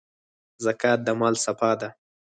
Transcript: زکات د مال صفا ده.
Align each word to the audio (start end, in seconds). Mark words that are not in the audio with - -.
زکات 0.65 0.99
د 1.05 1.07
مال 1.19 1.35
صفا 1.45 1.71
ده. 1.79 1.89